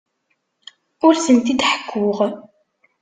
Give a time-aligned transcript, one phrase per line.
[1.05, 2.19] Ur tent-id-ḥekkuɣ.